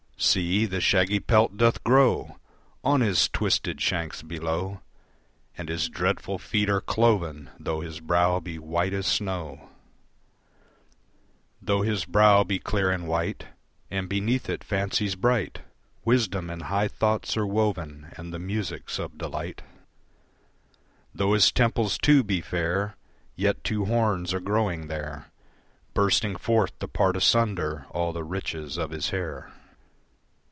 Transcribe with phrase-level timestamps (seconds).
[0.23, 0.67] See!
[0.67, 2.37] the shaggy pelt doth grow
[2.83, 4.79] On his twisted shanks below,
[5.57, 9.69] And his dreadful feet are cloven Though his brow be white as snow
[11.59, 13.47] Though his brow be clear and white
[13.89, 15.61] And beneath it fancies bright,
[16.05, 19.63] Wisdom and high thoughts are woven And the musics of delight,
[21.15, 22.95] Though his temples too be fair
[23.35, 25.31] Yet two horns are growing there
[25.95, 29.51] Bursting forth to part asunder All the riches of his hair.